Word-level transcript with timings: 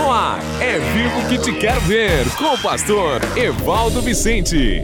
No 0.00 0.10
ar, 0.10 0.40
é 0.62 0.78
vivo 0.78 1.28
que 1.28 1.36
te 1.36 1.52
quero 1.52 1.82
ver, 1.82 2.24
com 2.36 2.54
o 2.54 2.58
pastor 2.58 3.20
Evaldo 3.36 4.00
Vicente. 4.00 4.82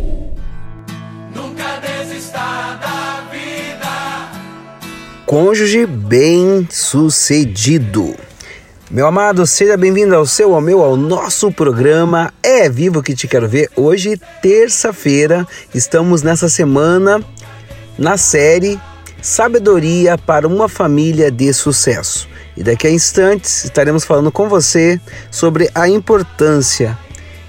Nunca 1.34 1.80
desista 1.80 2.78
da 2.82 3.24
vida. 3.32 4.28
Cônjuge 5.24 5.86
bem-sucedido. 5.86 8.14
Meu 8.90 9.06
amado, 9.06 9.46
seja 9.46 9.78
bem-vindo 9.78 10.14
ao 10.14 10.26
seu, 10.26 10.54
ao 10.54 10.60
meu, 10.60 10.82
ao 10.82 10.98
nosso 10.98 11.50
programa 11.50 12.30
É 12.42 12.68
Vivo 12.68 13.02
que 13.02 13.14
te 13.14 13.26
quero 13.26 13.48
ver. 13.48 13.70
Hoje, 13.74 14.20
terça-feira, 14.42 15.48
estamos 15.74 16.20
nessa 16.20 16.50
semana 16.50 17.24
na 17.98 18.18
série 18.18 18.78
Sabedoria 19.22 20.18
para 20.18 20.46
uma 20.46 20.68
família 20.68 21.30
de 21.30 21.54
sucesso. 21.54 22.35
E 22.56 22.62
daqui 22.62 22.86
a 22.86 22.90
instantes 22.90 23.64
estaremos 23.64 24.04
falando 24.04 24.32
com 24.32 24.48
você 24.48 25.00
sobre 25.30 25.70
a 25.74 25.88
importância 25.88 26.96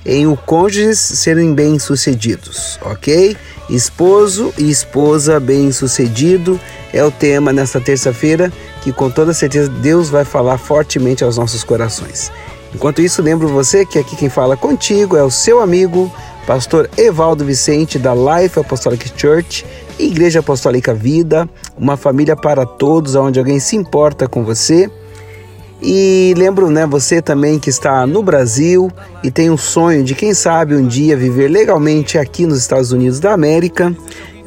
em 0.06 0.26
o 0.26 0.38
cônjuges 0.38 1.00
serem 1.00 1.54
bem-sucedidos, 1.54 2.80
ok? 2.82 3.36
Esposo 3.70 4.54
e 4.58 4.70
esposa 4.70 5.38
bem-sucedido 5.38 6.58
é 6.94 7.04
o 7.04 7.12
tema 7.12 7.52
nesta 7.52 7.82
terça-feira 7.82 8.52
que 8.82 8.94
com 8.94 9.10
toda 9.10 9.34
certeza 9.34 9.70
Deus 9.70 10.10
vai 10.10 10.24
falar 10.24 10.58
fortemente 10.58 11.26
aos 11.26 11.36
nossos 11.36 11.62
corações. 11.62 12.32
Enquanto 12.74 13.02
isso, 13.02 13.22
lembro 13.22 13.50
você 13.50 13.86
que 13.86 14.00
aqui 14.00 14.16
quem 14.16 14.30
fala 14.30 14.56
contigo 14.56 15.18
é 15.18 15.24
o 15.24 15.32
seu 15.32 15.60
amigo, 15.62 16.14
pastor 16.46 16.90
Evaldo 16.98 17.44
Vicente 17.44 18.00
da 18.00 18.14
Life 18.14 18.58
Apostolic 18.58 19.12
Church, 19.18 19.66
Igreja 20.00 20.40
Apostólica 20.40 20.94
Vida, 20.94 21.50
uma 21.78 21.98
família 21.98 22.36
para 22.36 22.66
todos, 22.66 23.16
onde 23.16 23.40
alguém 23.40 23.60
se 23.60 23.76
importa 23.76 24.28
com 24.28 24.46
você. 24.46 24.90
E 25.82 26.34
lembro, 26.36 26.70
né, 26.70 26.86
você 26.86 27.22
também 27.22 27.60
que 27.60 27.70
está 27.70 28.08
no 28.08 28.24
Brasil 28.24 28.92
e 29.24 29.30
tem 29.30 29.50
um 29.50 29.58
sonho 29.58 30.04
de 30.04 30.16
quem 30.16 30.34
sabe 30.34 30.76
um 30.76 30.88
dia 30.88 31.16
viver 31.16 31.48
legalmente 31.48 32.18
aqui 32.18 32.46
nos 32.46 32.58
Estados 32.58 32.92
Unidos 32.92 33.20
da 33.20 33.34
América. 33.34 33.96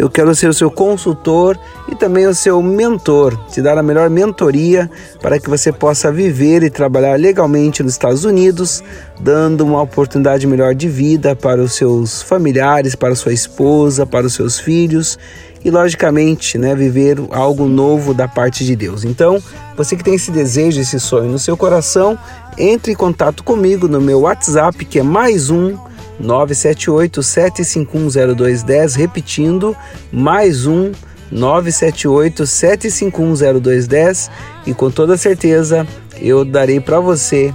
Eu 0.01 0.09
quero 0.09 0.34
ser 0.34 0.48
o 0.48 0.55
seu 0.55 0.70
consultor 0.70 1.59
e 1.87 1.95
também 1.95 2.27
o 2.27 2.34
seu 2.34 2.62
mentor, 2.62 3.37
te 3.51 3.61
dar 3.61 3.77
a 3.77 3.83
melhor 3.83 4.09
mentoria 4.09 4.91
para 5.20 5.39
que 5.39 5.51
você 5.51 5.70
possa 5.70 6.11
viver 6.11 6.62
e 6.62 6.70
trabalhar 6.70 7.20
legalmente 7.20 7.83
nos 7.83 7.93
Estados 7.93 8.25
Unidos, 8.25 8.83
dando 9.21 9.62
uma 9.62 9.83
oportunidade 9.83 10.47
melhor 10.47 10.75
de 10.75 10.89
vida 10.89 11.37
para 11.37 11.61
os 11.61 11.75
seus 11.75 12.23
familiares, 12.23 12.95
para 12.95 13.15
sua 13.15 13.34
esposa, 13.34 14.06
para 14.06 14.27
os 14.27 14.33
seus 14.33 14.59
filhos 14.59 15.19
e, 15.62 15.71
logicamente, 15.71 16.56
né, 16.56 16.75
viver 16.75 17.19
algo 17.31 17.67
novo 17.67 18.15
da 18.15 18.27
parte 18.27 18.65
de 18.65 18.75
Deus. 18.75 19.05
Então, 19.05 19.39
você 19.77 19.97
que 19.97 20.03
tem 20.03 20.15
esse 20.15 20.31
desejo, 20.31 20.81
esse 20.81 20.98
sonho 20.98 21.31
no 21.31 21.39
seu 21.39 21.59
coração, 21.59 22.19
entre 22.56 22.93
em 22.93 22.97
contato 22.97 23.45
comigo 23.45 23.87
no 23.87 24.01
meu 24.01 24.21
WhatsApp, 24.21 24.83
que 24.87 24.98
é 24.98 25.03
mais 25.03 25.51
um 25.51 25.77
978 26.21 27.21
7510210, 27.21 28.97
repetindo, 28.97 29.77
mais 30.13 30.67
um 30.67 30.93
978 31.31 32.43
7510210 32.43 34.31
e 34.67 34.75
com 34.75 34.91
toda 34.91 35.17
certeza 35.17 35.87
eu 36.21 36.45
darei 36.45 36.81
para 36.81 37.01
você 37.01 37.55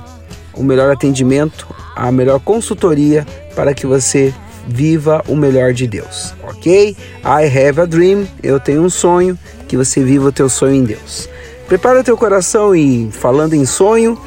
o 0.54 0.64
melhor 0.64 0.92
atendimento, 0.92 1.68
a 1.96 2.12
melhor 2.12 2.40
consultoria 2.40 3.26
para 3.56 3.74
que 3.74 3.86
você 3.86 4.34
viva 4.68 5.24
o 5.28 5.36
melhor 5.36 5.74
de 5.74 5.86
Deus, 5.86 6.34
ok? 6.44 6.96
I 7.24 7.46
have 7.46 7.82
a 7.82 7.86
dream, 7.86 8.28
eu 8.42 8.60
tenho 8.60 8.82
um 8.82 8.90
sonho, 8.90 9.38
que 9.68 9.78
você 9.78 10.04
viva 10.04 10.28
o 10.28 10.32
teu 10.32 10.50
sonho 10.50 10.74
em 10.74 10.84
Deus. 10.84 11.30
Prepara 11.68 12.04
teu 12.04 12.18
coração 12.18 12.76
e 12.76 13.12
falando 13.12 13.54
em 13.54 13.66
sonho, 13.66 14.20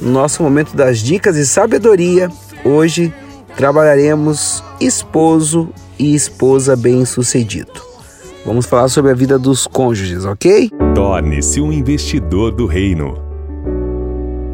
no 0.00 0.12
nosso 0.12 0.42
momento 0.42 0.76
das 0.76 0.98
dicas 0.98 1.36
e 1.36 1.46
sabedoria, 1.46 2.30
hoje 2.64 3.12
trabalharemos 3.58 4.62
esposo 4.80 5.70
e 5.98 6.14
esposa 6.14 6.76
bem-sucedido. 6.76 7.82
Vamos 8.46 8.66
falar 8.66 8.86
sobre 8.86 9.10
a 9.10 9.14
vida 9.14 9.36
dos 9.36 9.66
cônjuges, 9.66 10.24
ok? 10.24 10.70
Torne-se 10.94 11.60
um 11.60 11.72
investidor 11.72 12.52
do 12.52 12.66
reino. 12.66 13.18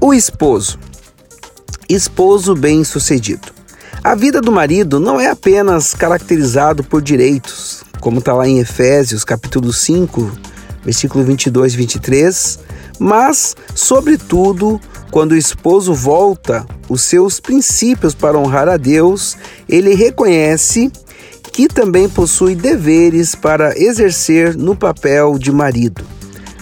O 0.00 0.12
esposo 0.12 0.80
esposo 1.88 2.54
bem-sucedido. 2.54 3.52
A 4.02 4.14
vida 4.14 4.40
do 4.40 4.52
marido 4.52 5.00
não 5.00 5.20
é 5.20 5.28
apenas 5.28 5.94
caracterizado 5.94 6.84
por 6.84 7.00
direitos, 7.00 7.82
como 8.00 8.18
está 8.18 8.34
lá 8.34 8.46
em 8.46 8.58
Efésios, 8.58 9.24
capítulo 9.24 9.72
5, 9.72 10.30
versículo 10.84 11.24
22 11.24 11.72
e 11.72 11.76
23, 11.76 12.58
mas, 12.98 13.56
sobretudo, 13.74 14.80
quando 15.10 15.32
o 15.32 15.36
esposo 15.36 15.94
volta 15.94 16.66
os 16.88 17.02
seus 17.02 17.40
princípios 17.40 18.14
para 18.14 18.38
honrar 18.38 18.68
a 18.68 18.76
Deus, 18.76 19.36
ele 19.68 19.94
reconhece 19.94 20.92
que 21.52 21.68
também 21.68 22.08
possui 22.08 22.54
deveres 22.54 23.34
para 23.34 23.78
exercer 23.80 24.56
no 24.56 24.76
papel 24.76 25.38
de 25.38 25.52
marido. 25.52 26.04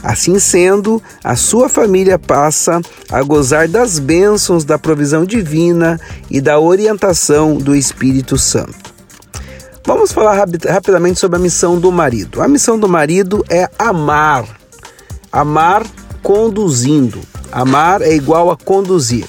Assim 0.03 0.39
sendo, 0.39 1.01
a 1.23 1.37
sua 1.37 1.69
família 1.69 2.19
passa 2.19 2.81
a 3.11 3.23
gozar 3.23 3.69
das 3.69 3.99
bênçãos 3.99 4.65
da 4.65 4.77
provisão 4.79 5.25
divina 5.25 6.01
e 6.29 6.41
da 6.41 6.59
orientação 6.59 7.57
do 7.57 7.75
Espírito 7.75 8.37
Santo. 8.37 8.93
Vamos 9.87 10.13
falar 10.13 10.47
rapidamente 10.69 11.19
sobre 11.19 11.37
a 11.37 11.43
missão 11.43 11.79
do 11.79 11.91
marido. 11.93 12.41
A 12.41 12.49
missão 12.49 12.79
do 12.79 12.89
marido 12.89 13.45
é 13.49 13.69
amar. 13.79 14.45
Amar 15.31 15.85
conduzindo. 16.23 17.21
Amar 17.51 18.01
é 18.01 18.15
igual 18.15 18.51
a 18.51 18.57
conduzir. 18.57 19.27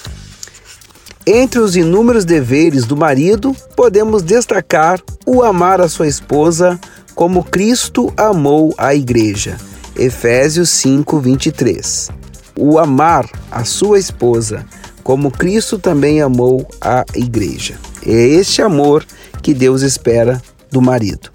Entre 1.25 1.59
os 1.59 1.75
inúmeros 1.75 2.25
deveres 2.25 2.85
do 2.85 2.97
marido, 2.97 3.55
podemos 3.75 4.21
destacar 4.21 5.01
o 5.25 5.41
amar 5.41 5.81
a 5.81 5.87
sua 5.87 6.07
esposa 6.07 6.79
como 7.15 7.43
Cristo 7.43 8.11
amou 8.17 8.73
a 8.77 8.93
igreja. 8.93 9.57
Efésios 9.95 10.69
5, 10.69 11.19
23. 11.19 12.09
O 12.57 12.79
amar 12.79 13.29
a 13.51 13.63
sua 13.63 13.99
esposa 13.99 14.65
como 15.03 15.31
Cristo 15.31 15.77
também 15.77 16.21
amou 16.21 16.67
a 16.79 17.03
igreja. 17.15 17.75
É 18.05 18.11
este 18.11 18.61
amor 18.61 19.05
que 19.41 19.53
Deus 19.53 19.81
espera 19.81 20.41
do 20.71 20.81
marido. 20.81 21.29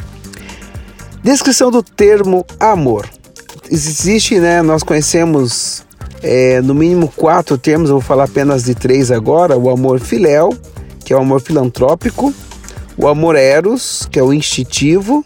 Descrição 1.22 1.70
do 1.70 1.82
termo 1.82 2.44
amor. 2.58 3.08
Existe, 3.70 4.40
né? 4.40 4.62
Nós 4.62 4.82
conhecemos 4.82 5.84
é, 6.22 6.60
no 6.62 6.74
mínimo 6.74 7.12
quatro 7.14 7.58
termos, 7.58 7.90
vou 7.90 8.00
falar 8.00 8.24
apenas 8.24 8.64
de 8.64 8.74
três 8.74 9.10
agora: 9.10 9.56
o 9.56 9.68
amor 9.70 10.00
filéu, 10.00 10.56
que 11.04 11.12
é 11.12 11.16
o 11.16 11.20
amor 11.20 11.40
filantrópico, 11.40 12.32
o 12.96 13.06
amor 13.06 13.36
eros, 13.36 14.08
que 14.10 14.18
é 14.18 14.22
o 14.22 14.32
instintivo, 14.32 15.24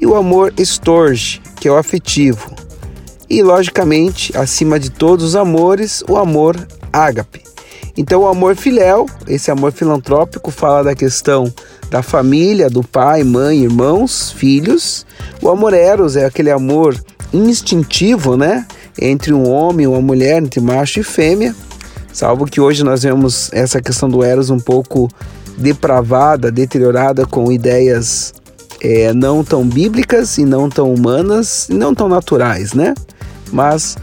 e 0.00 0.06
o 0.06 0.14
amor 0.14 0.52
storge, 0.58 1.42
que 1.64 1.68
é 1.68 1.72
o 1.72 1.78
afetivo. 1.78 2.52
E, 3.26 3.42
logicamente, 3.42 4.36
acima 4.36 4.78
de 4.78 4.90
todos 4.90 5.24
os 5.24 5.34
amores, 5.34 6.04
o 6.06 6.18
amor 6.18 6.54
ágape. 6.92 7.42
Então, 7.96 8.20
o 8.20 8.28
amor 8.28 8.54
filéu, 8.54 9.06
esse 9.26 9.50
amor 9.50 9.72
filantrópico, 9.72 10.50
fala 10.50 10.84
da 10.84 10.94
questão 10.94 11.50
da 11.88 12.02
família, 12.02 12.68
do 12.68 12.82
pai, 12.82 13.24
mãe, 13.24 13.62
irmãos, 13.62 14.30
filhos. 14.30 15.06
O 15.40 15.48
amor 15.48 15.72
eros 15.72 16.16
é 16.16 16.26
aquele 16.26 16.50
amor 16.50 17.02
instintivo, 17.32 18.36
né? 18.36 18.66
Entre 19.00 19.32
um 19.32 19.48
homem 19.48 19.84
e 19.84 19.86
uma 19.86 20.02
mulher, 20.02 20.42
entre 20.42 20.60
macho 20.60 21.00
e 21.00 21.02
fêmea. 21.02 21.56
Salvo 22.12 22.44
que 22.44 22.60
hoje 22.60 22.84
nós 22.84 23.04
vemos 23.04 23.50
essa 23.54 23.80
questão 23.80 24.10
do 24.10 24.22
eros 24.22 24.50
um 24.50 24.60
pouco 24.60 25.08
depravada, 25.56 26.52
deteriorada 26.52 27.24
com 27.24 27.50
ideias 27.50 28.34
é, 28.84 29.14
não 29.14 29.42
tão 29.42 29.66
bíblicas 29.66 30.36
e 30.36 30.44
não 30.44 30.68
tão 30.68 30.92
humanas 30.92 31.68
e 31.70 31.74
não 31.74 31.94
tão 31.94 32.06
naturais, 32.06 32.74
né? 32.74 32.92
Mas 33.50 33.96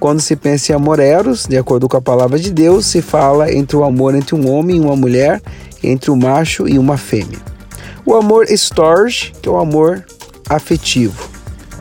quando 0.00 0.20
se 0.20 0.34
pensa 0.34 0.72
em 0.72 0.74
amor 0.74 0.98
eros, 0.98 1.46
de 1.46 1.56
acordo 1.58 1.86
com 1.86 1.98
a 1.98 2.00
palavra 2.00 2.38
de 2.38 2.50
Deus, 2.50 2.86
se 2.86 3.02
fala 3.02 3.52
entre 3.52 3.76
o 3.76 3.84
amor 3.84 4.14
entre 4.14 4.34
um 4.34 4.50
homem 4.50 4.78
e 4.78 4.80
uma 4.80 4.96
mulher, 4.96 5.40
entre 5.82 6.10
um 6.10 6.16
macho 6.16 6.66
e 6.66 6.78
uma 6.78 6.96
fêmea. 6.96 7.38
O 8.06 8.14
amor 8.14 8.50
storge, 8.50 9.32
que 9.42 9.48
é 9.48 9.52
o 9.52 9.58
amor 9.58 10.02
afetivo, 10.48 11.28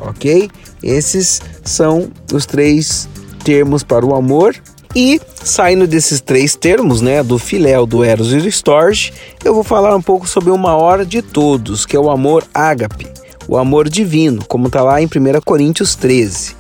ok? 0.02 0.52
Esses 0.84 1.42
são 1.64 2.12
os 2.34 2.46
três 2.46 3.08
termos 3.46 3.82
para 3.82 4.06
o 4.06 4.14
amor. 4.14 4.56
E 4.96 5.22
saindo 5.44 5.88
desses 5.88 6.20
três 6.20 6.56
termos, 6.56 7.02
né, 7.02 7.24
do 7.24 7.40
filéu, 7.40 7.86
do 7.86 8.04
eros 8.04 8.34
e 8.34 8.38
do 8.38 8.48
storge, 8.50 9.14
eu 9.44 9.54
vou 9.54 9.64
falar 9.64 9.96
um 9.96 10.02
pouco 10.02 10.28
sobre 10.28 10.52
o 10.52 10.58
maior 10.58 11.06
de 11.06 11.22
todos, 11.22 11.86
que 11.86 11.96
é 11.96 12.00
o 12.00 12.10
amor 12.10 12.44
ágape, 12.54 13.08
o 13.48 13.58
amor 13.58 13.88
divino, 13.88 14.44
como 14.48 14.68
está 14.68 14.82
lá 14.82 15.02
em 15.02 15.06
1 15.06 15.10
Coríntios 15.46 15.96
13. 15.96 16.56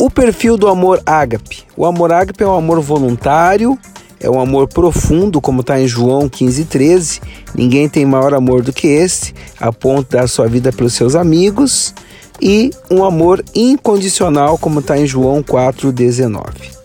O 0.00 0.10
perfil 0.10 0.56
do 0.56 0.66
amor 0.66 1.02
ágape. 1.04 1.64
O 1.76 1.84
amor 1.84 2.10
ágape 2.10 2.42
é 2.42 2.46
um 2.46 2.56
amor 2.56 2.80
voluntário, 2.80 3.78
é 4.18 4.30
um 4.30 4.40
amor 4.40 4.66
profundo, 4.68 5.40
como 5.40 5.60
está 5.60 5.78
em 5.78 5.86
João 5.86 6.30
15,13. 6.30 7.20
Ninguém 7.54 7.88
tem 7.88 8.06
maior 8.06 8.32
amor 8.32 8.62
do 8.62 8.72
que 8.72 8.86
esse, 8.86 9.34
a 9.60 9.70
ponto 9.70 10.04
de 10.04 10.16
dar 10.16 10.28
sua 10.28 10.48
vida 10.48 10.72
pelos 10.72 10.94
seus 10.94 11.14
amigos. 11.14 11.94
E 12.40 12.70
um 12.90 13.04
amor 13.04 13.44
incondicional, 13.54 14.56
como 14.56 14.80
está 14.80 14.98
em 14.98 15.06
João 15.06 15.42
4,19. 15.42 16.81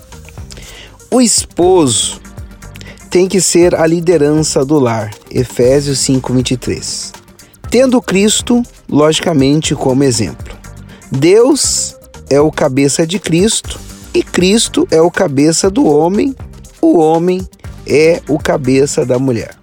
O 1.10 1.22
esposo 1.22 2.20
tem 3.10 3.30
que 3.30 3.40
ser 3.40 3.74
a 3.74 3.88
liderança 3.88 4.66
do 4.66 4.78
lar. 4.78 5.12
Efésios 5.32 6.00
5:23. 6.00 7.14
Tendo 7.70 8.02
Cristo, 8.02 8.62
logicamente, 8.90 9.74
como 9.74 10.04
exemplo. 10.04 10.58
Deus 11.10 11.96
é 12.30 12.42
o 12.42 12.52
cabeça 12.52 13.08
de 13.08 13.20
Cristo 13.20 13.80
e 14.14 14.22
Cristo 14.22 14.86
é 14.92 15.02
o 15.02 15.10
cabeça 15.10 15.70
do 15.70 15.86
homem, 15.86 16.36
o 16.82 16.98
homem 16.98 17.48
é 17.86 18.22
o 18.28 18.38
cabeça 18.38 19.06
da 19.06 19.18
mulher. 19.18 19.56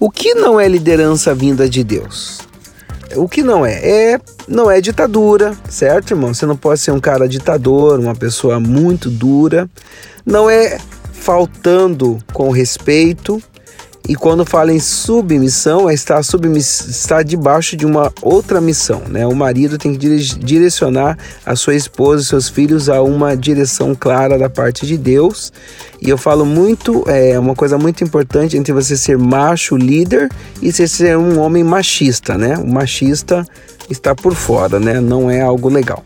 O 0.00 0.10
que 0.10 0.34
não 0.34 0.58
é 0.58 0.66
liderança 0.66 1.34
vinda 1.34 1.68
de 1.68 1.84
Deus? 1.84 2.40
O 3.16 3.28
que 3.28 3.42
não 3.42 3.64
é? 3.64 3.74
É 4.12 4.20
não 4.48 4.70
é 4.70 4.80
ditadura, 4.80 5.56
certo, 5.68 6.12
irmão? 6.12 6.32
Você 6.32 6.46
não 6.46 6.56
pode 6.56 6.80
ser 6.80 6.90
um 6.90 7.00
cara 7.00 7.28
ditador, 7.28 7.98
uma 7.98 8.14
pessoa 8.14 8.58
muito 8.58 9.10
dura. 9.10 9.68
Não 10.24 10.48
é 10.48 10.78
faltando 11.12 12.18
com 12.32 12.50
respeito. 12.50 13.42
E 14.12 14.14
quando 14.14 14.44
fala 14.44 14.74
em 14.74 14.78
submissão, 14.78 15.88
é 15.88 15.94
estar, 15.94 16.20
estar 16.20 17.24
debaixo 17.24 17.78
de 17.78 17.86
uma 17.86 18.12
outra 18.20 18.60
missão. 18.60 19.00
Né? 19.08 19.26
O 19.26 19.34
marido 19.34 19.78
tem 19.78 19.94
que 19.94 20.18
direcionar 20.18 21.16
a 21.46 21.56
sua 21.56 21.74
esposa 21.74 22.22
e 22.22 22.26
seus 22.26 22.46
filhos 22.46 22.90
a 22.90 23.00
uma 23.00 23.34
direção 23.34 23.94
clara 23.94 24.36
da 24.36 24.50
parte 24.50 24.86
de 24.86 24.98
Deus. 24.98 25.50
E 25.98 26.10
eu 26.10 26.18
falo 26.18 26.44
muito, 26.44 27.04
é 27.08 27.38
uma 27.38 27.54
coisa 27.54 27.78
muito 27.78 28.04
importante 28.04 28.54
entre 28.54 28.70
você 28.70 28.98
ser 28.98 29.16
macho, 29.16 29.78
líder, 29.78 30.28
e 30.60 30.70
você 30.70 30.86
ser 30.86 31.16
um 31.16 31.40
homem 31.40 31.64
machista. 31.64 32.36
Né? 32.36 32.58
O 32.58 32.66
machista 32.66 33.46
está 33.88 34.14
por 34.14 34.34
fora, 34.34 34.78
né? 34.78 35.00
não 35.00 35.30
é 35.30 35.40
algo 35.40 35.70
legal. 35.70 36.04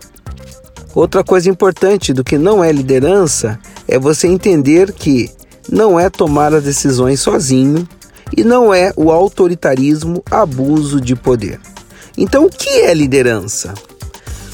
Outra 0.94 1.24
coisa 1.24 1.50
importante 1.50 2.12
do 2.12 2.22
que 2.22 2.38
não 2.38 2.62
é 2.62 2.70
liderança 2.70 3.58
é 3.88 3.98
você 3.98 4.28
entender 4.28 4.92
que 4.92 5.28
não 5.68 5.98
é 5.98 6.08
tomar 6.08 6.54
as 6.54 6.62
decisões 6.62 7.18
sozinho 7.18 7.84
e 8.34 8.42
não 8.42 8.72
é 8.72 8.92
o 8.96 9.10
autoritarismo 9.10 10.22
abuso 10.30 11.00
de 11.00 11.14
poder. 11.14 11.60
Então, 12.16 12.46
o 12.46 12.50
que 12.50 12.68
é 12.68 12.94
liderança? 12.94 13.74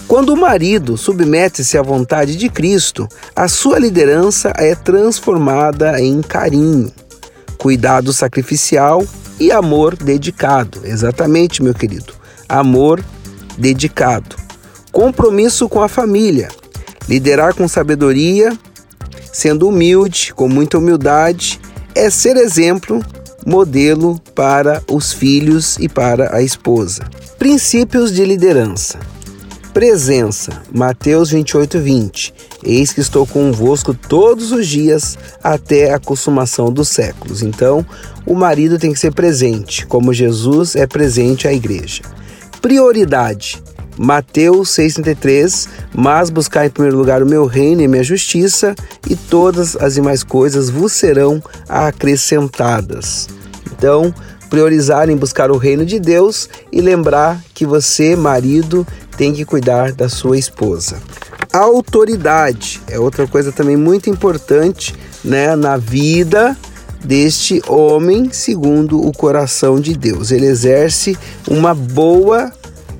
Quando 0.08 0.30
o 0.30 0.36
marido 0.36 0.96
submete-se 0.96 1.78
à 1.78 1.82
vontade 1.82 2.36
de 2.36 2.48
Cristo, 2.48 3.08
a 3.34 3.46
sua 3.48 3.78
liderança 3.78 4.52
é 4.56 4.74
transformada 4.74 6.00
em 6.00 6.20
carinho, 6.20 6.92
cuidado 7.56 8.12
sacrificial 8.12 9.06
e 9.38 9.52
amor 9.52 9.96
dedicado. 9.96 10.80
Exatamente, 10.84 11.62
meu 11.62 11.72
querido. 11.72 12.12
Amor 12.48 13.02
dedicado. 13.56 14.36
Compromisso 14.90 15.68
com 15.68 15.80
a 15.80 15.88
família. 15.88 16.48
Liderar 17.08 17.54
com 17.54 17.66
sabedoria 17.66 18.52
sendo 19.32 19.66
humilde, 19.66 20.34
com 20.34 20.46
muita 20.46 20.78
humildade, 20.78 21.58
é 21.94 22.10
ser 22.10 22.36
exemplo, 22.36 23.02
modelo 23.46 24.20
para 24.34 24.82
os 24.90 25.12
filhos 25.12 25.76
e 25.78 25.88
para 25.88 26.34
a 26.34 26.42
esposa. 26.42 27.04
Princípios 27.38 28.12
de 28.12 28.24
liderança. 28.24 28.98
Presença, 29.72 30.62
Mateus 30.70 31.30
28, 31.30 31.78
20. 31.78 32.34
Eis 32.62 32.92
que 32.92 33.00
estou 33.00 33.26
convosco 33.26 33.94
todos 33.94 34.52
os 34.52 34.68
dias 34.68 35.16
até 35.42 35.94
a 35.94 35.98
consumação 35.98 36.70
dos 36.70 36.88
séculos. 36.88 37.42
Então, 37.42 37.84
o 38.26 38.34
marido 38.34 38.78
tem 38.78 38.92
que 38.92 38.98
ser 38.98 39.14
presente, 39.14 39.86
como 39.86 40.12
Jesus 40.12 40.76
é 40.76 40.86
presente 40.86 41.48
à 41.48 41.52
igreja. 41.52 42.02
Prioridade, 42.60 43.62
Mateus 43.96 44.70
6,33, 44.70 45.68
mas 45.94 46.30
buscar 46.30 46.66
em 46.66 46.70
primeiro 46.70 46.96
lugar 46.96 47.22
o 47.22 47.26
meu 47.26 47.46
reino 47.46 47.82
e 47.82 47.88
minha 47.88 48.02
justiça, 48.02 48.74
e 49.08 49.14
todas 49.14 49.76
as 49.76 49.94
demais 49.94 50.22
coisas 50.22 50.70
vos 50.70 50.92
serão 50.92 51.42
acrescentadas. 51.68 53.28
Então, 53.70 54.14
priorizar 54.48 55.08
em 55.08 55.16
buscar 55.16 55.50
o 55.50 55.56
reino 55.56 55.84
de 55.84 55.98
Deus 55.98 56.48
e 56.70 56.80
lembrar 56.80 57.40
que 57.54 57.64
você, 57.64 58.14
marido, 58.14 58.86
tem 59.16 59.32
que 59.32 59.44
cuidar 59.44 59.92
da 59.92 60.08
sua 60.08 60.38
esposa. 60.38 60.98
Autoridade 61.52 62.80
é 62.88 62.98
outra 62.98 63.26
coisa 63.26 63.52
também 63.52 63.76
muito 63.76 64.08
importante 64.08 64.94
né, 65.24 65.54
na 65.54 65.76
vida 65.76 66.56
deste 67.04 67.62
homem 67.68 68.30
segundo 68.32 69.04
o 69.04 69.12
coração 69.12 69.80
de 69.80 69.94
Deus. 69.94 70.30
Ele 70.30 70.46
exerce 70.46 71.16
uma 71.48 71.74
boa 71.74 72.52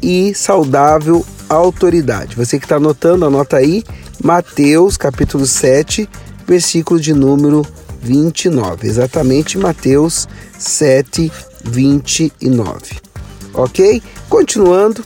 e 0.03 0.35
saudável 0.35 1.25
autoridade. 1.49 2.37
Você 2.37 2.59
que 2.59 2.65
está 2.65 2.77
anotando, 2.77 3.25
anota 3.25 3.59
aí 3.59 3.85
Mateus 4.23 4.97
capítulo 4.97 5.47
7, 5.47 6.09
versículo 6.47 6.99
de 6.99 7.13
número 7.13 7.65
29. 8.01 8.87
Exatamente 8.87 9.59
Mateus 9.59 10.29
7, 10.59 11.31
29. 11.65 13.01
Ok? 13.55 14.03
Continuando, 14.29 15.05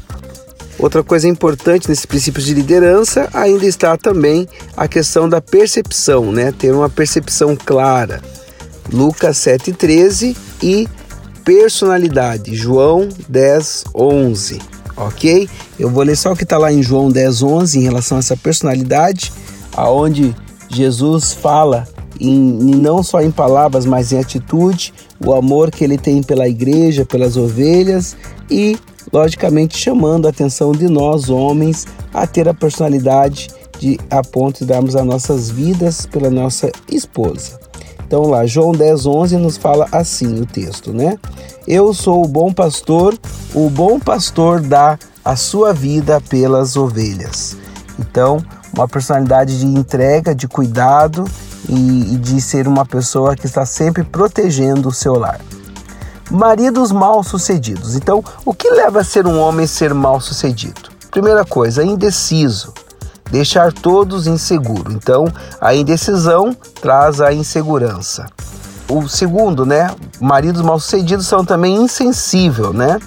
outra 0.78 1.02
coisa 1.02 1.28
importante 1.28 1.88
nesses 1.88 2.06
princípios 2.06 2.46
de 2.46 2.54
liderança 2.54 3.28
ainda 3.32 3.66
está 3.66 3.96
também 3.96 4.48
a 4.76 4.86
questão 4.86 5.28
da 5.28 5.40
percepção, 5.40 6.30
né? 6.30 6.52
Ter 6.52 6.72
uma 6.72 6.88
percepção 6.88 7.56
clara. 7.56 8.22
Lucas 8.92 9.38
7,13 9.38 10.36
e 10.62 10.88
personalidade, 11.44 12.54
João 12.54 13.08
10, 13.28 13.84
11 13.92 14.75
ok? 14.96 15.48
Eu 15.78 15.90
vou 15.90 16.02
ler 16.02 16.16
só 16.16 16.32
o 16.32 16.36
que 16.36 16.44
está 16.44 16.58
lá 16.58 16.72
em 16.72 16.82
João 16.82 17.10
10, 17.10 17.42
11 17.42 17.78
em 17.78 17.82
relação 17.82 18.16
a 18.16 18.20
essa 18.20 18.36
personalidade, 18.36 19.32
aonde 19.76 20.34
Jesus 20.68 21.32
fala 21.32 21.86
em, 22.20 22.32
não 22.32 23.02
só 23.02 23.20
em 23.20 23.30
palavras, 23.30 23.84
mas 23.84 24.12
em 24.12 24.18
atitude, 24.18 24.92
o 25.24 25.34
amor 25.34 25.70
que 25.70 25.84
ele 25.84 25.98
tem 25.98 26.22
pela 26.22 26.48
igreja, 26.48 27.04
pelas 27.04 27.36
ovelhas 27.36 28.16
e, 28.50 28.78
logicamente, 29.12 29.76
chamando 29.76 30.26
a 30.26 30.30
atenção 30.30 30.72
de 30.72 30.88
nós, 30.88 31.28
homens, 31.28 31.86
a 32.12 32.26
ter 32.26 32.48
a 32.48 32.54
personalidade 32.54 33.48
de 33.78 33.98
a 34.10 34.22
ponto 34.22 34.60
de 34.60 34.66
darmos 34.66 34.96
as 34.96 35.04
nossas 35.04 35.50
vidas 35.50 36.06
pela 36.06 36.30
nossa 36.30 36.70
esposa. 36.90 37.60
Então 38.06 38.22
lá, 38.22 38.46
João 38.46 38.70
10, 38.70 39.04
11 39.04 39.36
nos 39.36 39.56
fala 39.56 39.88
assim 39.90 40.40
o 40.40 40.46
texto, 40.46 40.92
né? 40.92 41.18
Eu 41.66 41.92
sou 41.92 42.24
o 42.24 42.28
bom 42.28 42.52
pastor, 42.52 43.18
o 43.52 43.68
bom 43.68 43.98
pastor 43.98 44.60
dá 44.60 44.96
a 45.24 45.34
sua 45.34 45.72
vida 45.72 46.20
pelas 46.20 46.76
ovelhas. 46.76 47.56
Então, 47.98 48.38
uma 48.72 48.86
personalidade 48.86 49.58
de 49.58 49.66
entrega, 49.66 50.36
de 50.36 50.46
cuidado 50.46 51.24
e, 51.68 52.14
e 52.14 52.16
de 52.16 52.40
ser 52.40 52.68
uma 52.68 52.86
pessoa 52.86 53.34
que 53.34 53.46
está 53.46 53.66
sempre 53.66 54.04
protegendo 54.04 54.88
o 54.88 54.92
seu 54.92 55.18
lar. 55.18 55.40
Maridos 56.30 56.92
mal 56.92 57.24
sucedidos. 57.24 57.96
Então, 57.96 58.22
o 58.44 58.54
que 58.54 58.70
leva 58.70 59.00
a 59.00 59.04
ser 59.04 59.26
um 59.26 59.40
homem 59.40 59.66
ser 59.66 59.92
mal 59.92 60.20
sucedido? 60.20 60.90
Primeira 61.10 61.44
coisa, 61.44 61.82
indeciso 61.82 62.72
deixar 63.30 63.72
todos 63.72 64.26
inseguros. 64.26 64.94
Então, 64.94 65.26
a 65.60 65.74
indecisão 65.74 66.56
traz 66.80 67.20
a 67.20 67.32
insegurança. 67.32 68.26
O 68.88 69.08
segundo, 69.08 69.66
né, 69.66 69.90
maridos 70.20 70.62
mal-sucedidos 70.62 71.26
são 71.26 71.44
também 71.44 71.76
insensível, 71.76 72.72
né? 72.72 73.00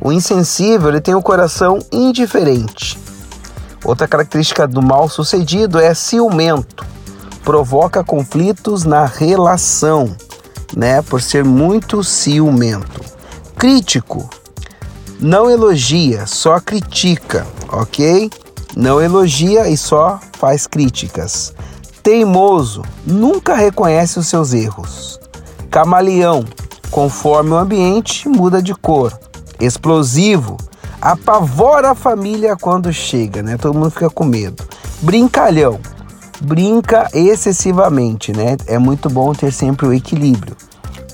O 0.00 0.12
insensível, 0.12 0.88
ele 0.88 1.00
tem 1.00 1.14
o 1.14 1.22
coração 1.22 1.78
indiferente. 1.92 2.98
Outra 3.84 4.08
característica 4.08 4.66
do 4.66 4.80
mal-sucedido 4.80 5.78
é 5.78 5.92
ciumento. 5.92 6.86
Provoca 7.44 8.02
conflitos 8.04 8.84
na 8.84 9.04
relação, 9.06 10.14
né, 10.76 11.02
por 11.02 11.20
ser 11.20 11.44
muito 11.44 12.02
ciumento. 12.02 13.00
Crítico. 13.56 14.28
Não 15.20 15.50
elogia, 15.50 16.26
só 16.26 16.60
critica, 16.60 17.46
OK? 17.70 18.30
Não 18.78 19.02
elogia 19.02 19.68
e 19.68 19.76
só 19.76 20.20
faz 20.38 20.68
críticas. 20.68 21.52
Teimoso, 22.00 22.84
nunca 23.04 23.56
reconhece 23.56 24.20
os 24.20 24.28
seus 24.28 24.52
erros. 24.52 25.18
Camaleão, 25.68 26.44
conforme 26.88 27.50
o 27.50 27.56
ambiente, 27.56 28.28
muda 28.28 28.62
de 28.62 28.72
cor. 28.76 29.18
Explosivo, 29.58 30.56
apavora 31.02 31.90
a 31.90 31.94
família 31.96 32.56
quando 32.56 32.92
chega, 32.92 33.42
né? 33.42 33.56
Todo 33.56 33.76
mundo 33.76 33.90
fica 33.90 34.08
com 34.08 34.24
medo. 34.24 34.62
Brincalhão, 35.02 35.80
brinca 36.40 37.08
excessivamente, 37.12 38.32
né? 38.32 38.56
É 38.68 38.78
muito 38.78 39.10
bom 39.10 39.32
ter 39.32 39.52
sempre 39.52 39.88
o 39.88 39.92
equilíbrio. 39.92 40.56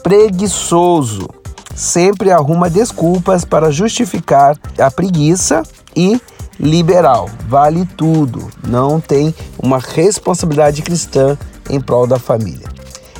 Preguiçoso, 0.03 1.27
sempre 1.75 2.31
arruma 2.31 2.69
desculpas 2.69 3.43
para 3.43 3.73
justificar 3.73 4.55
a 4.79 4.91
preguiça 4.91 5.63
e 5.97 6.21
liberal, 6.59 7.29
vale 7.49 7.87
tudo, 7.97 8.49
não 8.67 9.01
tem 9.01 9.35
uma 9.59 9.79
responsabilidade 9.79 10.83
cristã 10.83 11.37
em 11.69 11.81
prol 11.81 12.07
da 12.07 12.19
família. 12.19 12.69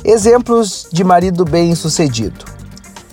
Exemplos 0.03 0.87
de 0.91 1.03
marido 1.03 1.43
bem-sucedido: 1.43 2.45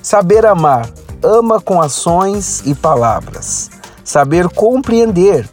saber 0.02 0.44
amar, 0.44 0.88
ama 1.22 1.60
com 1.60 1.80
ações 1.80 2.62
e 2.66 2.74
palavras, 2.74 3.70
saber 4.04 4.48
compreender, 4.48 5.48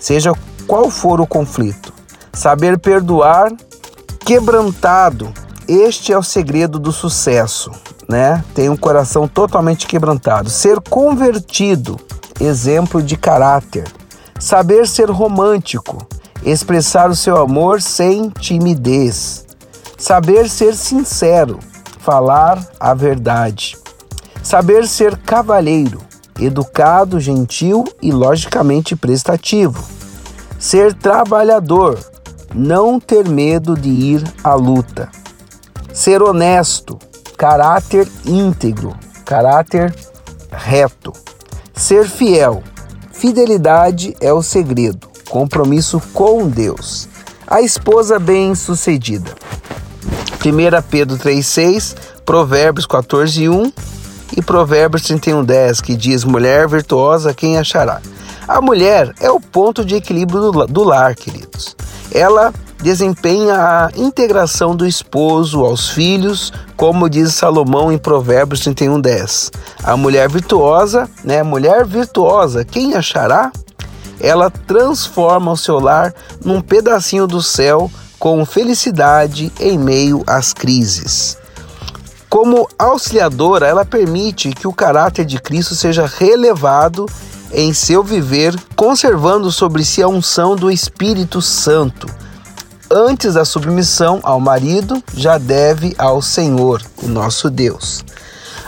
seja 0.00 0.32
qual 0.66 0.90
for 0.90 1.20
o 1.20 1.26
conflito, 1.26 1.92
saber 2.32 2.78
perdoar, 2.78 3.52
quebrantado. 4.20 5.32
Este 5.68 6.12
é 6.12 6.18
o 6.18 6.22
segredo 6.22 6.78
do 6.78 6.92
sucesso, 6.92 7.70
né? 8.08 8.44
Tem 8.54 8.68
um 8.68 8.76
coração 8.76 9.28
totalmente 9.28 9.86
quebrantado. 9.86 10.50
Ser 10.50 10.80
convertido, 10.80 11.98
exemplo 12.40 13.00
de 13.00 13.16
caráter. 13.16 13.84
Saber 14.42 14.88
ser 14.88 15.08
romântico, 15.08 16.04
expressar 16.44 17.08
o 17.08 17.14
seu 17.14 17.36
amor 17.36 17.80
sem 17.80 18.28
timidez. 18.28 19.46
Saber 19.96 20.50
ser 20.50 20.74
sincero, 20.74 21.60
falar 22.00 22.60
a 22.80 22.92
verdade. 22.92 23.78
Saber 24.42 24.88
ser 24.88 25.16
cavalheiro, 25.16 26.00
educado, 26.40 27.20
gentil 27.20 27.84
e 28.02 28.10
logicamente 28.10 28.96
prestativo. 28.96 29.80
Ser 30.58 30.92
trabalhador, 30.92 31.96
não 32.52 32.98
ter 32.98 33.28
medo 33.28 33.76
de 33.76 33.90
ir 33.90 34.24
à 34.42 34.54
luta. 34.54 35.08
Ser 35.92 36.20
honesto, 36.20 36.98
caráter 37.38 38.08
íntegro, 38.26 38.92
caráter 39.24 39.94
reto. 40.50 41.12
Ser 41.72 42.08
fiel, 42.08 42.60
Fidelidade 43.22 44.16
é 44.20 44.32
o 44.32 44.42
segredo, 44.42 45.06
compromisso 45.30 46.02
com 46.12 46.48
Deus. 46.48 47.08
A 47.46 47.62
esposa 47.62 48.18
bem-sucedida. 48.18 49.30
1 50.44 50.82
Pedro 50.90 51.16
3,6, 51.16 51.94
Provérbios 52.24 52.84
14,1 52.84 53.72
e 54.36 54.42
Provérbios 54.42 55.04
31,10, 55.04 55.80
que 55.80 55.94
diz: 55.94 56.24
Mulher 56.24 56.66
virtuosa, 56.66 57.32
quem 57.32 57.56
achará? 57.56 58.02
A 58.48 58.60
mulher 58.60 59.14
é 59.20 59.30
o 59.30 59.38
ponto 59.38 59.84
de 59.84 59.94
equilíbrio 59.94 60.50
do, 60.66 60.82
lar, 60.82 61.14
queridos. 61.14 61.76
Ela 62.12 62.52
desempenha 62.82 63.54
a 63.54 63.90
integração 63.96 64.74
do 64.74 64.84
esposo 64.84 65.64
aos 65.64 65.88
filhos, 65.88 66.52
como 66.76 67.08
diz 67.08 67.32
Salomão 67.32 67.92
em 67.92 67.96
Provérbios 67.96 68.60
31:10. 68.60 69.52
A 69.84 69.96
mulher 69.96 70.28
virtuosa, 70.28 71.08
né, 71.24 71.42
mulher 71.42 71.86
virtuosa, 71.86 72.64
quem 72.64 72.94
achará? 72.94 73.52
Ela 74.20 74.50
transforma 74.50 75.52
o 75.52 75.56
seu 75.56 75.78
lar 75.78 76.12
num 76.44 76.60
pedacinho 76.60 77.26
do 77.26 77.40
céu 77.40 77.90
com 78.18 78.44
felicidade 78.44 79.52
em 79.60 79.78
meio 79.78 80.22
às 80.26 80.52
crises. 80.52 81.38
Como 82.28 82.68
auxiliadora, 82.78 83.66
ela 83.66 83.84
permite 83.84 84.50
que 84.50 84.66
o 84.66 84.72
caráter 84.72 85.24
de 85.24 85.40
Cristo 85.40 85.74
seja 85.74 86.06
relevado 86.06 87.06
em 87.52 87.72
seu 87.74 88.02
viver, 88.02 88.56
conservando 88.74 89.52
sobre 89.52 89.84
si 89.84 90.02
a 90.02 90.08
unção 90.08 90.56
do 90.56 90.70
Espírito 90.70 91.42
Santo 91.42 92.06
antes 92.92 93.34
da 93.34 93.44
submissão 93.44 94.20
ao 94.22 94.38
marido, 94.38 95.02
já 95.14 95.38
deve 95.38 95.94
ao 95.96 96.20
Senhor, 96.20 96.82
o 97.02 97.08
nosso 97.08 97.48
Deus. 97.48 98.04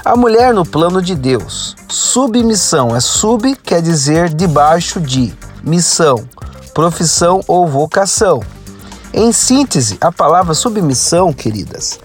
A 0.04 0.16
mulher 0.16 0.52
no 0.52 0.64
plano 0.64 1.02
de 1.02 1.14
Deus. 1.14 1.76
Submissão 1.88 2.97
é 2.97 3.00
sub 3.00 3.54
quer 3.57 3.83
dizer 3.83 4.33
debaixo 4.33 5.00
de, 5.00 5.33
missão, 5.62 6.26
profissão 6.73 7.40
ou 7.47 7.66
vocação. 7.66 8.43
Em 9.12 9.31
síntese, 9.33 9.97
a 10.00 10.11
palavra 10.11 10.54
submissão, 10.54 11.33
queridas, 11.33 12.00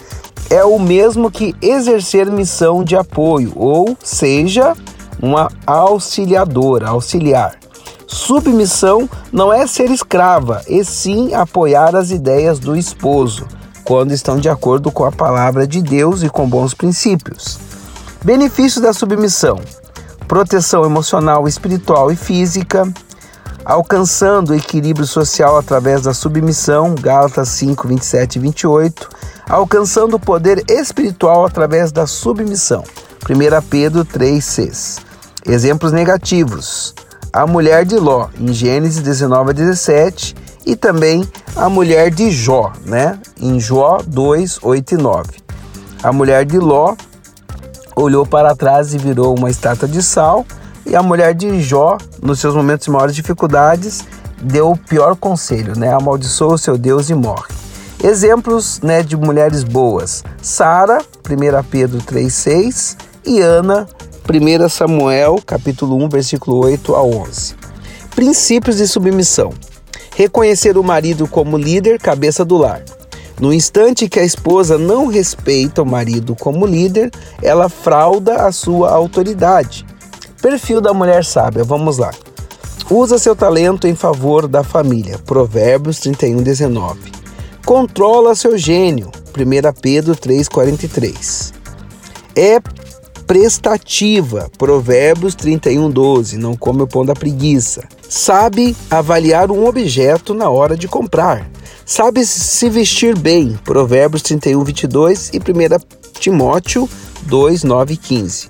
é 0.49 0.63
o 0.63 0.77
mesmo 0.77 1.31
que 1.31 1.55
exercer 1.61 2.29
missão 2.29 2.83
de 2.83 2.95
apoio, 2.95 3.51
ou 3.55 3.97
seja, 4.03 4.73
uma 5.21 5.49
auxiliadora, 5.65 6.89
auxiliar. 6.89 7.57
Submissão 8.11 9.07
não 9.31 9.53
é 9.53 9.67
ser 9.67 9.91
escrava, 9.91 10.63
e 10.67 10.83
sim 10.83 11.35
apoiar 11.35 11.95
as 11.95 12.09
ideias 12.09 12.57
do 12.57 12.75
esposo, 12.75 13.45
quando 13.83 14.11
estão 14.11 14.39
de 14.39 14.49
acordo 14.49 14.91
com 14.91 15.05
a 15.05 15.11
palavra 15.11 15.67
de 15.67 15.79
Deus 15.79 16.23
e 16.23 16.29
com 16.29 16.49
bons 16.49 16.73
princípios. 16.73 17.59
Benefícios 18.25 18.81
da 18.81 18.93
submissão: 18.93 19.59
proteção 20.27 20.83
emocional, 20.83 21.47
espiritual 21.47 22.11
e 22.11 22.15
física, 22.15 22.91
alcançando 23.63 24.53
o 24.53 24.55
equilíbrio 24.55 25.05
social 25.05 25.55
através 25.55 26.01
da 26.01 26.13
submissão, 26.13 26.95
Gálatas 26.99 27.49
5, 27.49 27.87
27 27.87 28.37
e 28.37 28.39
28, 28.39 29.07
alcançando 29.47 30.15
o 30.15 30.19
poder 30.19 30.63
espiritual 30.67 31.45
através 31.45 31.91
da 31.91 32.07
submissão, 32.07 32.83
1 33.29 33.61
Pedro 33.69 34.03
3, 34.03 34.43
6. 34.43 34.97
Exemplos 35.45 35.91
negativos: 35.91 36.95
a 37.31 37.45
mulher 37.45 37.85
de 37.85 37.95
Ló, 37.95 38.27
em 38.39 38.51
Gênesis 38.53 39.01
19 39.01 39.51
a 39.51 39.53
17, 39.53 40.35
e 40.65 40.75
também 40.75 41.27
a 41.55 41.69
mulher 41.69 42.09
de 42.09 42.31
Jó, 42.31 42.71
né, 42.85 43.19
em 43.39 43.59
Jó 43.59 43.99
2, 44.05 44.59
8 44.61 44.95
e 44.95 44.97
9. 44.97 45.29
A 46.01 46.11
mulher 46.11 46.45
de 46.45 46.57
Ló 46.57 46.95
olhou 47.95 48.25
para 48.25 48.55
trás 48.55 48.93
e 48.93 48.97
virou 48.97 49.37
uma 49.37 49.49
estátua 49.49 49.87
de 49.87 50.01
sal, 50.01 50.45
e 50.85 50.95
a 50.95 51.03
mulher 51.03 51.33
de 51.33 51.61
Jó, 51.61 51.97
nos 52.21 52.39
seus 52.39 52.55
momentos 52.55 52.85
de 52.85 52.91
maiores 52.91 53.15
dificuldades, 53.15 54.05
deu 54.41 54.71
o 54.71 54.77
pior 54.77 55.15
conselho, 55.15 55.77
né? 55.77 55.93
Amaldiçoa 55.93 56.55
o 56.55 56.57
seu 56.57 56.77
Deus 56.77 57.09
e 57.09 57.13
morre. 57.13 57.53
Exemplos 58.03 58.79
né, 58.81 59.03
de 59.03 59.17
mulheres 59.17 59.63
boas: 59.63 60.23
Sara, 60.41 60.99
1 61.29 61.63
Pedro 61.69 61.99
3,6 61.99 62.95
e 63.25 63.41
Ana, 63.41 63.85
1 64.31 64.69
Samuel, 64.69 65.39
capítulo 65.43 65.95
1, 65.95 66.07
versículo 66.07 66.57
8 66.57 66.95
a 66.95 67.01
11. 67.01 67.55
Princípios 68.13 68.77
de 68.77 68.87
submissão. 68.87 69.51
Reconhecer 70.15 70.77
o 70.77 70.83
marido 70.83 71.27
como 71.27 71.57
líder, 71.57 71.99
cabeça 71.99 72.45
do 72.45 72.55
lar. 72.55 72.83
No 73.39 73.51
instante 73.51 74.07
que 74.07 74.19
a 74.19 74.23
esposa 74.23 74.77
não 74.77 75.07
respeita 75.07 75.81
o 75.81 75.85
marido 75.85 76.35
como 76.35 76.67
líder, 76.67 77.09
ela 77.41 77.69
frauda 77.69 78.45
a 78.45 78.51
sua 78.51 78.91
autoridade. 78.91 79.83
Perfil 80.39 80.79
da 80.79 80.93
mulher 80.93 81.25
sábia, 81.25 81.63
vamos 81.63 81.97
lá. 81.97 82.11
Usa 82.87 83.17
seu 83.17 83.35
talento 83.35 83.87
em 83.87 83.95
favor 83.95 84.47
da 84.47 84.63
família. 84.63 85.17
Provérbios 85.25 85.99
31, 86.01 86.43
19. 86.43 87.11
Controla 87.65 88.35
seu 88.35 88.55
gênio. 88.55 89.09
1 89.35 89.81
Pedro 89.81 90.15
3,43. 90.15 91.51
É 92.35 92.59
prestativa. 93.29 94.49
Provérbios 94.57 95.35
31, 95.35 95.91
12. 95.91 96.35
Não 96.35 96.57
come 96.57 96.81
o 96.81 96.87
pão 96.87 97.05
da 97.05 97.13
preguiça. 97.13 97.83
Sabe 98.09 98.75
avaliar 98.89 99.51
um 99.51 99.67
objeto 99.67 100.33
na 100.33 100.49
hora 100.49 100.75
de 100.75 100.87
comprar. 100.87 101.47
Sabe 101.85 102.25
se 102.25 102.67
vestir 102.71 103.15
bem. 103.15 103.55
Provérbios 103.63 104.23
31, 104.23 104.63
22 104.63 105.29
e 105.31 105.37
1 105.37 105.41
Timóteo 106.19 106.89
2, 107.21 107.63
9 107.63 107.93
e 107.93 107.97
15. 107.97 108.49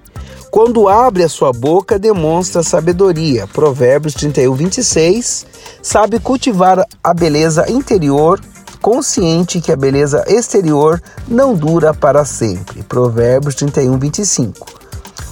Quando 0.50 0.88
abre 0.88 1.24
a 1.24 1.30
sua 1.30 1.52
boca, 1.52 2.00
demonstra 2.00 2.64
sabedoria. 2.64 3.48
Provérbios 3.48 4.14
31, 4.14 4.54
26. 4.54 5.46
Sabe 5.82 6.22
cultivar 6.22 6.88
a 7.04 7.14
beleza 7.14 7.70
interior 7.70 8.40
consciente 8.82 9.62
que 9.62 9.72
a 9.72 9.76
beleza 9.76 10.24
exterior 10.28 11.02
não 11.28 11.54
dura 11.54 11.94
para 11.94 12.26
sempre. 12.26 12.84
Provérbios 12.84 13.56
31, 13.56 13.98
25. 13.98 14.68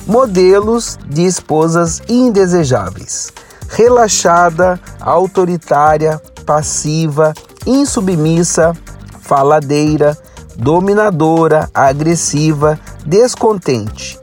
Modelos 0.05 0.97
de 1.07 1.25
esposas 1.25 2.01
indesejáveis: 2.07 3.31
relaxada, 3.69 4.79
autoritária, 4.99 6.21
passiva, 6.45 7.33
insubmissa, 7.65 8.73
faladeira, 9.21 10.17
dominadora, 10.55 11.69
agressiva, 11.73 12.79
descontente. 13.05 14.17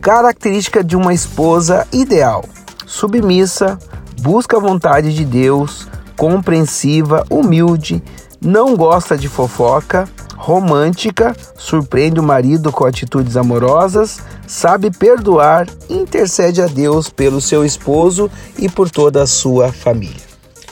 Característica 0.00 0.82
de 0.82 0.96
uma 0.96 1.12
esposa 1.12 1.86
ideal: 1.92 2.44
submissa, 2.86 3.78
busca 4.20 4.56
a 4.56 4.60
vontade 4.60 5.14
de 5.14 5.24
Deus, 5.24 5.86
compreensiva, 6.16 7.24
humilde, 7.28 8.02
não 8.40 8.76
gosta 8.76 9.16
de 9.16 9.28
fofoca, 9.28 10.08
romântica, 10.36 11.34
surpreende 11.56 12.20
o 12.20 12.22
marido 12.22 12.70
com 12.70 12.84
atitudes 12.84 13.36
amorosas, 13.36 14.20
sabe 14.46 14.90
perdoar, 14.90 15.66
intercede 15.88 16.62
a 16.62 16.66
Deus 16.66 17.08
pelo 17.08 17.40
seu 17.40 17.64
esposo 17.64 18.30
e 18.58 18.68
por 18.68 18.90
toda 18.90 19.22
a 19.22 19.26
sua 19.26 19.72
família. 19.72 20.26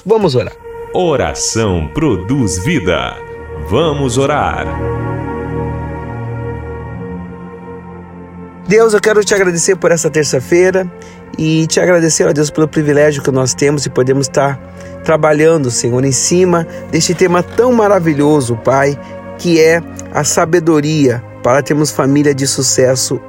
Vamos 0.04 0.34
orar. 0.34 0.54
Oração 0.94 1.90
produz 1.92 2.62
vida. 2.64 3.16
Vamos 3.68 4.18
orar. 4.18 5.03
Deus, 8.66 8.94
eu 8.94 9.00
quero 9.00 9.22
te 9.22 9.34
agradecer 9.34 9.76
por 9.76 9.90
essa 9.90 10.08
terça-feira 10.08 10.90
e 11.36 11.66
te 11.66 11.80
agradecer, 11.80 12.26
ó 12.26 12.32
Deus, 12.32 12.48
pelo 12.48 12.66
privilégio 12.66 13.22
que 13.22 13.30
nós 13.30 13.52
temos 13.52 13.84
e 13.84 13.90
podemos 13.90 14.26
estar 14.26 14.58
trabalhando, 15.04 15.70
Senhor, 15.70 16.02
em 16.02 16.12
cima 16.12 16.66
deste 16.90 17.14
tema 17.14 17.42
tão 17.42 17.72
maravilhoso, 17.72 18.56
Pai, 18.56 18.98
que 19.38 19.60
é 19.60 19.82
a 20.12 20.24
sabedoria 20.24 21.22
para 21.42 21.62
termos 21.62 21.90
família 21.90 22.34
de 22.34 22.46
sucesso 22.46 23.20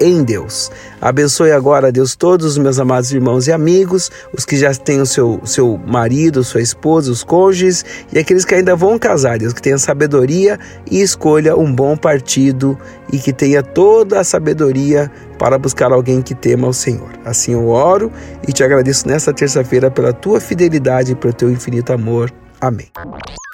em 0.00 0.22
Deus. 0.22 0.70
Abençoe 1.00 1.52
agora, 1.52 1.92
Deus, 1.92 2.16
todos 2.16 2.46
os 2.46 2.58
meus 2.58 2.78
amados 2.78 3.12
irmãos 3.12 3.46
e 3.46 3.52
amigos, 3.52 4.10
os 4.32 4.44
que 4.44 4.56
já 4.56 4.74
têm 4.74 5.00
o 5.00 5.06
seu, 5.06 5.40
seu 5.44 5.78
marido, 5.86 6.42
sua 6.42 6.60
esposa, 6.60 7.10
os 7.10 7.22
cônjuges 7.22 7.84
e 8.12 8.18
aqueles 8.18 8.44
que 8.44 8.54
ainda 8.54 8.74
vão 8.74 8.98
casar, 8.98 9.38
Deus, 9.38 9.52
que 9.52 9.62
tenha 9.62 9.78
sabedoria 9.78 10.58
e 10.90 11.00
escolha 11.00 11.56
um 11.56 11.72
bom 11.72 11.96
partido 11.96 12.78
e 13.12 13.18
que 13.18 13.32
tenha 13.32 13.62
toda 13.62 14.20
a 14.20 14.24
sabedoria 14.24 15.10
para 15.38 15.58
buscar 15.58 15.92
alguém 15.92 16.22
que 16.22 16.34
tema 16.34 16.68
o 16.68 16.72
Senhor. 16.72 17.10
Assim 17.24 17.52
eu 17.52 17.68
oro 17.68 18.10
e 18.46 18.52
te 18.52 18.62
agradeço 18.64 19.06
nesta 19.06 19.32
terça-feira 19.32 19.90
pela 19.90 20.12
tua 20.12 20.40
fidelidade 20.40 21.12
e 21.12 21.14
pelo 21.14 21.32
teu 21.32 21.50
infinito 21.50 21.92
amor. 21.92 22.32
Amém. 22.60 22.88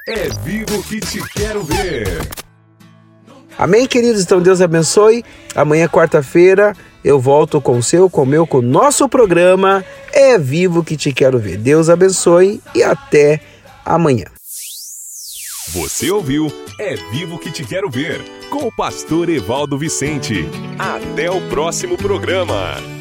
É 0.09 0.29
vivo 0.45 0.83
que 0.83 1.01
te 1.01 1.21
quero 1.35 1.63
ver. 1.65 2.50
Amém, 3.61 3.87
queridos? 3.87 4.23
Então 4.23 4.41
Deus 4.41 4.63
abençoe. 4.63 5.23
Amanhã, 5.55 5.87
quarta-feira, 5.87 6.75
eu 7.05 7.21
volto 7.21 7.61
com 7.61 7.77
o 7.77 7.83
seu, 7.83 8.09
com 8.09 8.23
o 8.23 8.27
meu, 8.27 8.47
com 8.47 8.57
o 8.57 8.63
nosso 8.63 9.07
programa 9.07 9.85
É 10.15 10.39
Vivo 10.39 10.83
que 10.83 10.97
Te 10.97 11.13
Quero 11.13 11.39
Ver. 11.39 11.59
Deus 11.59 11.91
abençoe 11.91 12.59
e 12.75 12.83
até 12.83 13.39
amanhã. 13.85 14.25
Você 15.75 16.11
ouviu 16.11 16.51
É 16.79 16.97
Vivo 17.13 17.39
que 17.39 17.51
Te 17.51 17.63
Quero 17.63 17.91
Ver 17.91 18.25
com 18.49 18.67
o 18.67 18.75
pastor 18.75 19.29
Evaldo 19.29 19.77
Vicente. 19.77 20.49
Até 20.79 21.31
o 21.31 21.47
próximo 21.51 21.99
programa. 21.99 23.00